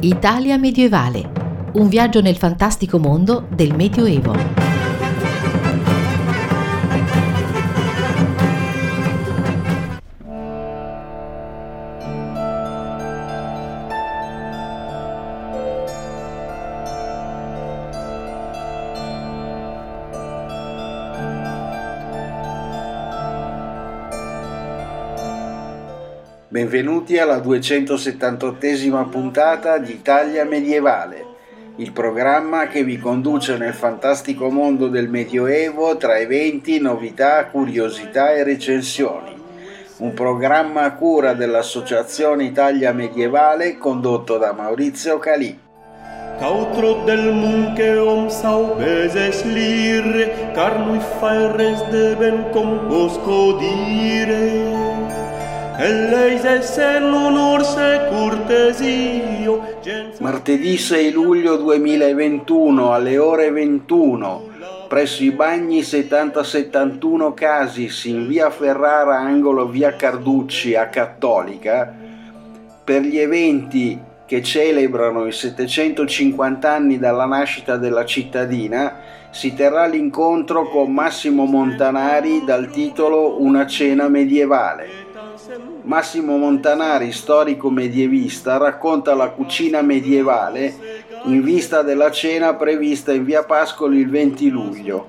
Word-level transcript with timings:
Italia 0.00 0.58
medievale. 0.58 1.70
Un 1.72 1.88
viaggio 1.88 2.20
nel 2.20 2.36
fantastico 2.36 2.98
mondo 2.98 3.46
del 3.50 3.74
Medioevo. 3.74 4.65
Benvenuti 26.48 27.18
alla 27.18 27.38
278esima 27.38 29.08
puntata 29.08 29.78
di 29.78 29.90
Italia 29.90 30.44
Medievale, 30.44 31.24
il 31.78 31.90
programma 31.90 32.68
che 32.68 32.84
vi 32.84 33.00
conduce 33.00 33.56
nel 33.56 33.74
fantastico 33.74 34.48
mondo 34.48 34.86
del 34.86 35.08
Medioevo 35.08 35.96
tra 35.96 36.18
eventi, 36.18 36.78
novità, 36.78 37.46
curiosità 37.46 38.30
e 38.30 38.44
recensioni. 38.44 39.34
Un 39.96 40.14
programma 40.14 40.82
a 40.82 40.94
cura 40.94 41.34
dell'Associazione 41.34 42.44
Italia 42.44 42.92
Medievale 42.92 43.76
condotto 43.76 44.38
da 44.38 44.52
Maurizio 44.52 45.18
Calì. 45.18 45.58
Cautro 46.38 47.02
del 47.04 47.32
munche 47.32 47.96
om 47.96 48.28
sau 48.28 48.76
bezes 48.76 49.42
lire, 49.42 50.52
car 50.54 50.78
fai 51.18 51.50
res 51.56 51.82
de 51.88 52.14
ben 52.14 52.50
composco 52.52 53.56
dire. 53.58 54.75
Martedì 60.20 60.78
6 60.78 61.12
luglio 61.12 61.56
2021 61.56 62.94
alle 62.94 63.18
ore 63.18 63.50
21 63.50 64.48
presso 64.88 65.22
i 65.22 65.32
bagni 65.32 65.82
7071 65.82 67.34
Casis 67.34 68.04
in 68.06 68.26
via 68.26 68.48
Ferrara 68.48 69.18
angolo 69.18 69.68
via 69.68 69.94
Carducci 69.94 70.74
a 70.74 70.86
Cattolica 70.88 71.94
per 72.82 73.02
gli 73.02 73.18
eventi 73.18 74.00
che 74.24 74.42
celebrano 74.42 75.26
i 75.26 75.32
750 75.32 76.72
anni 76.72 76.98
dalla 76.98 77.26
nascita 77.26 77.76
della 77.76 78.06
cittadina 78.06 79.00
si 79.28 79.52
terrà 79.52 79.84
l'incontro 79.84 80.70
con 80.70 80.90
Massimo 80.90 81.44
Montanari 81.44 82.44
dal 82.46 82.70
titolo 82.70 83.42
Una 83.42 83.66
cena 83.66 84.08
medievale 84.08 85.05
Massimo 85.82 86.36
Montanari, 86.36 87.12
storico 87.12 87.70
medievista, 87.70 88.56
racconta 88.56 89.14
la 89.14 89.30
cucina 89.30 89.80
medievale 89.80 90.74
in 91.26 91.40
vista 91.42 91.82
della 91.82 92.10
cena 92.10 92.54
prevista 92.54 93.12
in 93.12 93.24
via 93.24 93.44
Pascoli 93.44 94.00
il 94.00 94.10
20 94.10 94.48
luglio. 94.48 95.08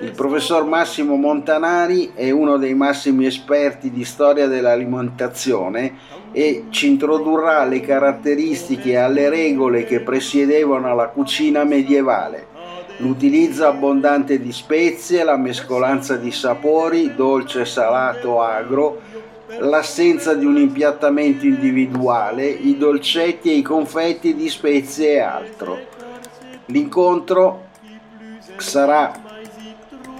Il 0.00 0.12
professor 0.12 0.64
Massimo 0.64 1.16
Montanari 1.16 2.12
è 2.14 2.30
uno 2.30 2.56
dei 2.56 2.74
massimi 2.74 3.26
esperti 3.26 3.90
di 3.90 4.04
storia 4.04 4.46
dell'alimentazione 4.46 5.96
e 6.32 6.64
ci 6.70 6.88
introdurrà 6.88 7.60
alle 7.60 7.80
caratteristiche 7.80 8.92
e 8.92 8.96
alle 8.96 9.28
regole 9.28 9.84
che 9.84 10.00
presiedevano 10.00 10.94
la 10.94 11.08
cucina 11.08 11.64
medievale. 11.64 12.46
L'utilizzo 12.98 13.66
abbondante 13.66 14.40
di 14.40 14.52
spezie, 14.52 15.24
la 15.24 15.36
mescolanza 15.36 16.16
di 16.16 16.30
sapori, 16.30 17.14
dolce, 17.14 17.64
salato, 17.64 18.40
agro, 18.40 19.00
l'assenza 19.60 20.34
di 20.34 20.44
un 20.44 20.56
impiattamento 20.56 21.44
individuale, 21.44 22.46
i 22.46 22.76
dolcetti 22.76 23.50
e 23.50 23.54
i 23.54 23.62
confetti 23.62 24.34
di 24.34 24.48
spezie 24.48 25.12
e 25.12 25.20
altro. 25.20 25.78
L'incontro 26.66 27.66
sarà 28.56 29.12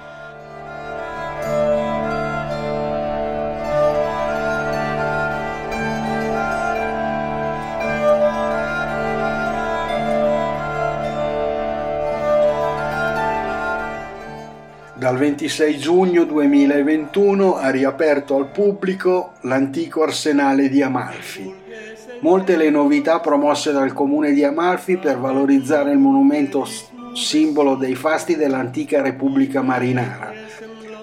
Dal 15.04 15.18
26 15.18 15.78
giugno 15.80 16.24
2021 16.24 17.58
ha 17.58 17.70
riaperto 17.70 18.38
al 18.38 18.48
pubblico 18.48 19.34
l'antico 19.42 20.02
arsenale 20.04 20.70
di 20.70 20.82
Amalfi. 20.82 21.54
Molte 22.22 22.56
le 22.56 22.70
novità 22.70 23.20
promosse 23.20 23.74
dal 23.74 23.92
comune 23.92 24.32
di 24.32 24.46
Amalfi 24.46 24.96
per 24.96 25.20
valorizzare 25.20 25.92
il 25.92 25.98
monumento 25.98 26.66
simbolo 27.14 27.76
dei 27.76 27.96
fasti 27.96 28.38
dell'antica 28.38 29.02
Repubblica 29.02 29.62
Marinara, 29.62 30.32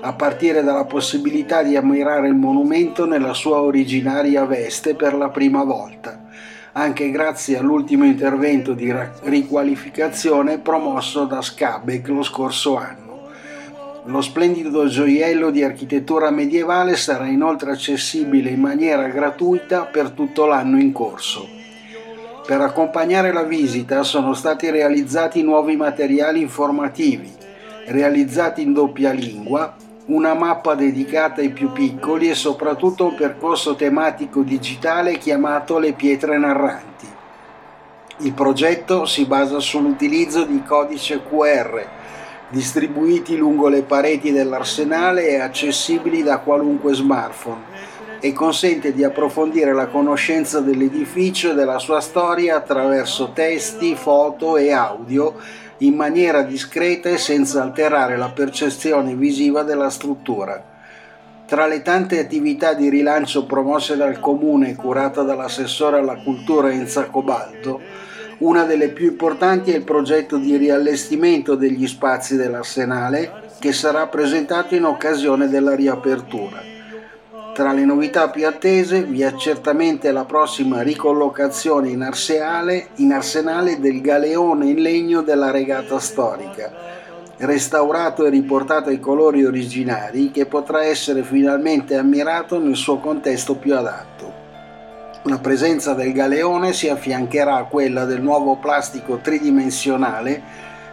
a 0.00 0.12
partire 0.14 0.62
dalla 0.62 0.86
possibilità 0.86 1.62
di 1.62 1.76
ammirare 1.76 2.26
il 2.26 2.34
monumento 2.34 3.04
nella 3.04 3.34
sua 3.34 3.60
originaria 3.60 4.46
veste 4.46 4.94
per 4.94 5.14
la 5.14 5.28
prima 5.28 5.62
volta, 5.62 6.22
anche 6.72 7.10
grazie 7.10 7.58
all'ultimo 7.58 8.06
intervento 8.06 8.72
di 8.72 8.90
riqualificazione 9.24 10.56
promosso 10.56 11.26
da 11.26 11.42
Scabec 11.42 12.08
lo 12.08 12.22
scorso 12.22 12.78
anno. 12.78 13.09
Lo 14.04 14.22
splendido 14.22 14.86
gioiello 14.86 15.50
di 15.50 15.62
architettura 15.62 16.30
medievale 16.30 16.96
sarà 16.96 17.26
inoltre 17.26 17.72
accessibile 17.72 18.48
in 18.48 18.58
maniera 18.58 19.06
gratuita 19.08 19.84
per 19.84 20.10
tutto 20.12 20.46
l'anno 20.46 20.80
in 20.80 20.90
corso. 20.90 21.46
Per 22.46 22.60
accompagnare 22.62 23.30
la 23.30 23.42
visita 23.42 24.02
sono 24.02 24.32
stati 24.32 24.70
realizzati 24.70 25.42
nuovi 25.42 25.76
materiali 25.76 26.40
informativi, 26.40 27.30
realizzati 27.88 28.62
in 28.62 28.72
doppia 28.72 29.12
lingua, 29.12 29.76
una 30.06 30.32
mappa 30.32 30.74
dedicata 30.74 31.42
ai 31.42 31.50
più 31.50 31.70
piccoli 31.70 32.30
e 32.30 32.34
soprattutto 32.34 33.04
un 33.04 33.14
percorso 33.14 33.74
tematico 33.74 34.40
digitale 34.40 35.18
chiamato 35.18 35.78
Le 35.78 35.92
pietre 35.92 36.38
narranti. 36.38 37.06
Il 38.20 38.32
progetto 38.32 39.04
si 39.04 39.26
basa 39.26 39.60
sull'utilizzo 39.60 40.44
di 40.44 40.62
codice 40.62 41.20
QR 41.22 41.98
distribuiti 42.50 43.36
lungo 43.36 43.68
le 43.68 43.82
pareti 43.82 44.32
dell'arsenale 44.32 45.28
e 45.28 45.38
accessibili 45.38 46.22
da 46.22 46.38
qualunque 46.38 46.94
smartphone 46.94 47.88
e 48.20 48.32
consente 48.32 48.92
di 48.92 49.02
approfondire 49.02 49.72
la 49.72 49.86
conoscenza 49.86 50.60
dell'edificio 50.60 51.52
e 51.52 51.54
della 51.54 51.78
sua 51.78 52.00
storia 52.00 52.56
attraverso 52.56 53.30
testi, 53.32 53.94
foto 53.94 54.56
e 54.56 54.72
audio 54.72 55.36
in 55.78 55.94
maniera 55.94 56.42
discreta 56.42 57.08
e 57.08 57.16
senza 57.16 57.62
alterare 57.62 58.18
la 58.18 58.28
percezione 58.28 59.14
visiva 59.14 59.62
della 59.62 59.88
struttura. 59.88 60.62
Tra 61.46 61.66
le 61.66 61.82
tante 61.82 62.18
attività 62.18 62.74
di 62.74 62.90
rilancio 62.90 63.46
promosse 63.46 63.96
dal 63.96 64.20
comune 64.20 64.70
e 64.70 64.74
curata 64.74 65.22
dall'assessore 65.22 65.98
alla 65.98 66.16
cultura 66.22 66.70
Enza 66.70 67.06
Cobalto, 67.06 67.80
una 68.40 68.64
delle 68.64 68.88
più 68.88 69.08
importanti 69.08 69.70
è 69.70 69.76
il 69.76 69.84
progetto 69.84 70.38
di 70.38 70.56
riallestimento 70.56 71.56
degli 71.56 71.86
spazi 71.86 72.36
dell'Arsenale 72.36 73.48
che 73.58 73.72
sarà 73.72 74.06
presentato 74.06 74.74
in 74.74 74.84
occasione 74.84 75.48
della 75.48 75.74
riapertura. 75.74 76.62
Tra 77.52 77.72
le 77.72 77.84
novità 77.84 78.30
più 78.30 78.46
attese 78.46 79.02
vi 79.02 79.20
è 79.20 79.34
certamente 79.34 80.10
la 80.10 80.24
prossima 80.24 80.80
ricollocazione 80.80 81.90
in 81.90 82.00
arsenale, 82.00 82.88
in 82.96 83.12
arsenale 83.12 83.78
del 83.78 84.00
galeone 84.00 84.70
in 84.70 84.80
legno 84.80 85.20
della 85.20 85.50
regata 85.50 85.98
storica, 85.98 86.72
restaurato 87.36 88.24
e 88.24 88.30
riportato 88.30 88.88
ai 88.88 89.00
colori 89.00 89.44
originari 89.44 90.30
che 90.30 90.46
potrà 90.46 90.82
essere 90.82 91.22
finalmente 91.22 91.96
ammirato 91.96 92.58
nel 92.58 92.76
suo 92.76 92.98
contesto 93.00 93.56
più 93.56 93.76
adatto. 93.76 94.29
La 95.24 95.36
presenza 95.36 95.92
del 95.92 96.14
galeone 96.14 96.72
si 96.72 96.88
affiancherà 96.88 97.56
a 97.56 97.64
quella 97.64 98.06
del 98.06 98.22
nuovo 98.22 98.56
plastico 98.56 99.18
tridimensionale 99.18 100.42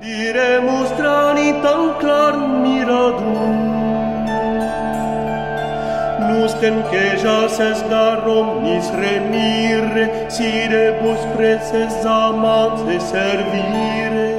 Diremo 0.00 0.84
strani 0.86 1.52
tan 1.62 1.94
clar 2.00 2.34
miradum 2.62 3.54
Nustem 6.28 6.82
che 6.90 7.14
già 7.22 7.46
se 7.48 7.74
sgarrom 7.74 8.62
nis 8.62 8.90
remire 8.90 10.26
Si 10.28 10.66
rebus 10.66 11.22
prezes 11.36 12.04
amante 12.04 12.98
servire 12.98 14.32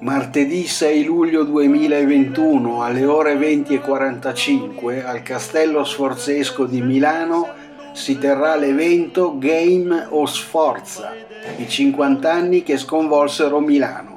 Martedì 0.00 0.66
6 0.66 1.04
luglio 1.04 1.44
2021 1.44 2.82
alle 2.82 3.06
ore 3.06 3.34
20.45 3.34 5.06
al 5.06 5.22
Castello 5.22 5.84
Sforzesco 5.84 6.66
di 6.66 6.82
Milano 6.82 7.64
si 7.92 8.18
terrà 8.18 8.56
l'evento 8.56 9.38
Game 9.38 10.06
o 10.10 10.26
Sforza, 10.26 11.14
i 11.56 11.66
50 11.66 12.30
anni 12.30 12.62
che 12.62 12.76
sconvolsero 12.76 13.58
Milano. 13.58 14.15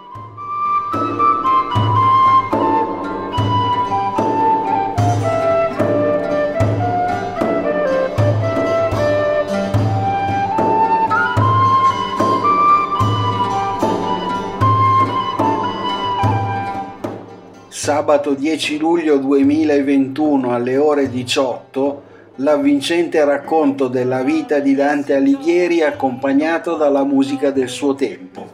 Sabato 18.05 18.35
10 18.35 18.77
luglio 18.77 19.17
2021 19.17 20.53
alle 20.53 20.77
ore 20.77 21.09
18 21.09 22.03
l'avvincente 22.35 23.25
racconto 23.25 23.87
della 23.87 24.21
vita 24.21 24.59
di 24.59 24.75
Dante 24.75 25.15
Alighieri 25.15 25.81
accompagnato 25.81 26.75
dalla 26.75 27.03
musica 27.03 27.49
del 27.49 27.67
suo 27.67 27.95
tempo. 27.95 28.47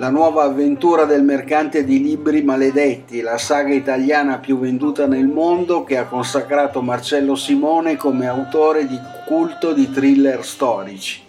La 0.00 0.10
nuova 0.10 0.44
avventura 0.44 1.06
del 1.06 1.24
mercante 1.24 1.82
di 1.82 2.00
libri 2.00 2.42
maledetti, 2.42 3.20
la 3.20 3.36
saga 3.36 3.74
italiana 3.74 4.38
più 4.38 4.56
venduta 4.56 5.08
nel 5.08 5.26
mondo 5.26 5.82
che 5.82 5.96
ha 5.96 6.04
consacrato 6.04 6.82
Marcello 6.82 7.34
Simone 7.34 7.96
come 7.96 8.28
autore 8.28 8.86
di 8.86 8.96
culto 9.26 9.72
di 9.72 9.90
thriller 9.90 10.44
storici. 10.44 11.20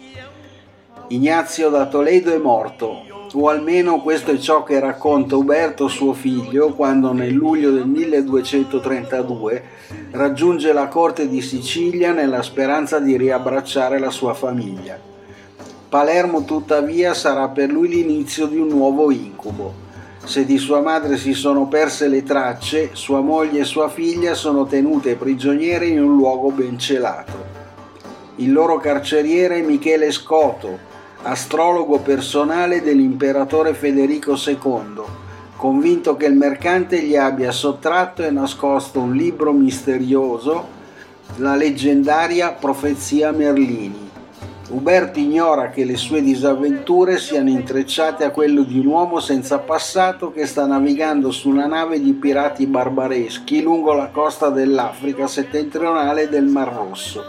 Ignazio 1.08 1.68
da 1.68 1.86
Toledo 1.86 2.32
è 2.32 2.38
morto, 2.38 3.02
o 3.32 3.48
almeno 3.48 4.00
questo 4.02 4.30
è 4.30 4.38
ciò 4.38 4.62
che 4.62 4.78
racconta 4.78 5.34
Uberto 5.34 5.88
suo 5.88 6.12
figlio 6.12 6.72
quando 6.72 7.12
nel 7.12 7.32
luglio 7.32 7.72
del 7.72 7.86
1232 7.86 9.64
raggiunge 10.12 10.72
la 10.72 10.86
corte 10.86 11.28
di 11.28 11.40
Sicilia 11.40 12.12
nella 12.12 12.42
speranza 12.42 13.00
di 13.00 13.16
riabbracciare 13.16 13.98
la 13.98 14.10
sua 14.10 14.32
famiglia. 14.32 15.09
Palermo 15.90 16.44
tuttavia 16.44 17.14
sarà 17.14 17.48
per 17.48 17.68
lui 17.68 17.88
l'inizio 17.88 18.46
di 18.46 18.56
un 18.56 18.68
nuovo 18.68 19.10
incubo. 19.10 19.74
Se 20.22 20.44
di 20.44 20.56
sua 20.56 20.80
madre 20.80 21.16
si 21.16 21.32
sono 21.32 21.66
perse 21.66 22.06
le 22.06 22.22
tracce, 22.22 22.90
sua 22.92 23.20
moglie 23.20 23.62
e 23.62 23.64
sua 23.64 23.88
figlia 23.88 24.34
sono 24.34 24.66
tenute 24.66 25.16
prigioniere 25.16 25.86
in 25.86 26.00
un 26.00 26.14
luogo 26.14 26.52
ben 26.52 26.78
celato. 26.78 27.44
Il 28.36 28.52
loro 28.52 28.76
carceriere 28.76 29.58
è 29.58 29.62
Michele 29.62 30.12
Scoto, 30.12 30.78
astrologo 31.22 31.98
personale 31.98 32.82
dell'imperatore 32.82 33.74
Federico 33.74 34.36
II, 34.36 35.02
convinto 35.56 36.14
che 36.14 36.26
il 36.26 36.34
mercante 36.34 37.02
gli 37.02 37.16
abbia 37.16 37.50
sottratto 37.50 38.22
e 38.22 38.30
nascosto 38.30 39.00
un 39.00 39.14
libro 39.14 39.50
misterioso, 39.50 40.68
la 41.38 41.56
leggendaria 41.56 42.52
Profezia 42.52 43.32
Merlini 43.32 44.09
Uberto 44.70 45.18
ignora 45.18 45.70
che 45.70 45.84
le 45.84 45.96
sue 45.96 46.22
disavventure 46.22 47.18
siano 47.18 47.48
intrecciate 47.48 48.22
a 48.22 48.30
quello 48.30 48.62
di 48.62 48.78
un 48.78 48.86
uomo 48.86 49.18
senza 49.18 49.58
passato 49.58 50.30
che 50.30 50.46
sta 50.46 50.64
navigando 50.64 51.32
su 51.32 51.48
una 51.48 51.66
nave 51.66 52.00
di 52.00 52.12
pirati 52.12 52.66
barbareschi 52.66 53.62
lungo 53.62 53.92
la 53.94 54.10
costa 54.12 54.48
dell'Africa 54.48 55.26
settentrionale 55.26 56.22
e 56.22 56.28
del 56.28 56.44
Mar 56.44 56.72
Rosso. 56.72 57.24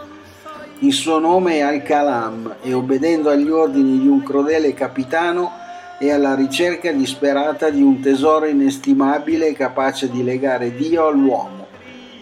Il 0.78 0.92
suo 0.92 1.18
nome 1.18 1.56
è 1.56 1.60
Al-Kalam 1.62 2.56
e 2.62 2.74
obbedendo 2.74 3.28
agli 3.28 3.50
ordini 3.50 3.98
di 3.98 4.06
un 4.06 4.22
crudele 4.22 4.72
capitano 4.72 5.50
è 5.98 6.10
alla 6.10 6.36
ricerca 6.36 6.92
disperata 6.92 7.70
di 7.70 7.82
un 7.82 7.98
tesoro 7.98 8.46
inestimabile 8.46 9.52
capace 9.52 10.08
di 10.08 10.22
legare 10.22 10.76
Dio 10.76 11.08
all'uomo 11.08 11.61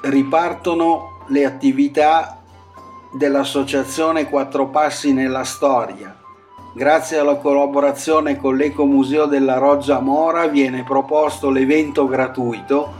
ripartono 0.00 1.24
le 1.26 1.44
attività 1.44 2.38
dell'associazione 3.12 4.30
Quattro 4.30 4.68
Passi 4.68 5.12
nella 5.12 5.44
Storia. 5.44 6.16
Grazie 6.74 7.18
alla 7.18 7.36
collaborazione 7.36 8.38
con 8.38 8.56
l'Ecomuseo 8.56 9.26
della 9.26 9.58
Roggia 9.58 10.00
Mora 10.00 10.46
viene 10.46 10.84
proposto 10.84 11.50
l'evento 11.50 12.06
gratuito 12.06 12.94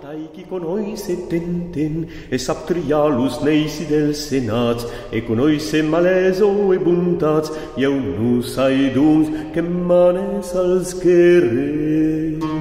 E 2.29 2.37
saptrialus 2.37 3.39
neisi 3.39 3.87
del 3.87 4.13
senat 4.13 5.07
e 5.09 5.23
conoise 5.23 5.81
maleso 5.81 6.71
e 6.73 6.79
buntats 6.79 7.49
iaunus 7.75 8.57
aeduns 8.57 9.29
che 9.51 9.61
manes 9.61 10.53
al 10.53 10.85
schere 10.85 12.52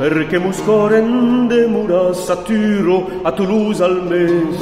perché 0.00 0.38
muscoren 0.38 1.46
de 1.46 1.66
muras 1.66 2.30
a 2.30 2.38
a 3.22 3.32
Toulouse 3.32 3.84
al 3.84 4.02
mes, 4.08 4.56